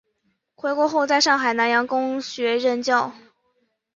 [0.55, 3.11] 回国后在上海南洋公学任教。